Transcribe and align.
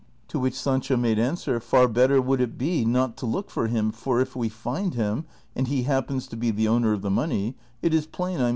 To 0.29 0.39
which 0.39 0.59
Sancho 0.59 0.97
made 0.97 1.19
answer," 1.19 1.59
Far 1.59 1.87
better 1.87 2.19
vvoukl 2.19 2.39
it 2.39 2.57
be 2.57 2.85
not 2.85 3.15
to 3.17 3.27
look 3.27 3.51
for 3.51 3.67
him, 3.67 3.91
for 3.91 4.19
if 4.19 4.35
we 4.35 4.49
find 4.49 4.95
him, 4.95 5.25
and 5.55 5.69
lie 5.69 5.83
happens 5.83 6.25
to 6.29 6.35
be 6.35 6.49
the 6.49 6.67
owner 6.67 6.91
of 6.93 7.03
the 7.03 7.11
money, 7.11 7.55
it 7.83 7.93
is 7.93 8.07
plain 8.07 8.41
I 8.41 8.45
mu. 8.49 8.49